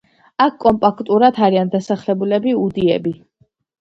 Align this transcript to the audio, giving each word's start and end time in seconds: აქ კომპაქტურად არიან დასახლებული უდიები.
აქ 0.45 0.55
კომპაქტურად 0.63 1.37
არიან 1.49 1.69
დასახლებული 1.75 2.55
უდიები. 2.63 3.15